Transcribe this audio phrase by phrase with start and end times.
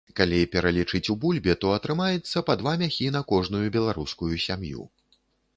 [0.17, 4.91] Калі пералічыць у бульбе, то атрымаецца па два мяхі на кожную беларускую сям'ю.